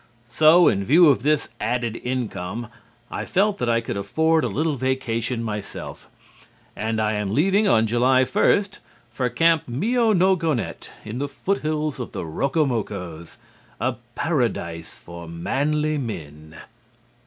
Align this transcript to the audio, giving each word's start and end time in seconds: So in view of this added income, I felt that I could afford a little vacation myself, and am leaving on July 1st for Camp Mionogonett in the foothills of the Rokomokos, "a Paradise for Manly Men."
So 0.31 0.67
in 0.67 0.83
view 0.83 1.09
of 1.09 1.21
this 1.21 1.49
added 1.59 1.95
income, 1.95 2.69
I 3.11 3.23
felt 3.23 3.59
that 3.59 3.69
I 3.69 3.81
could 3.81 3.95
afford 3.97 4.43
a 4.43 4.47
little 4.47 4.75
vacation 4.75 5.43
myself, 5.43 6.09
and 6.75 6.99
am 6.99 7.35
leaving 7.35 7.67
on 7.67 7.85
July 7.85 8.21
1st 8.23 8.79
for 9.11 9.29
Camp 9.29 9.65
Mionogonett 9.67 10.89
in 11.05 11.19
the 11.19 11.27
foothills 11.29 11.99
of 11.99 12.13
the 12.13 12.23
Rokomokos, 12.25 13.37
"a 13.79 13.97
Paradise 14.15 14.97
for 14.97 15.27
Manly 15.27 15.99
Men." 15.99 16.55